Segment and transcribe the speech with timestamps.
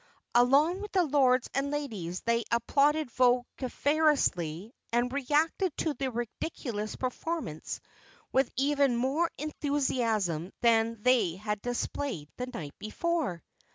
[0.33, 7.79] Along with the Lords and Ladies they applauded vociferously and reacted to the ridiculous performance
[8.31, 13.43] with even more enthusiasm than they had displayed the night before.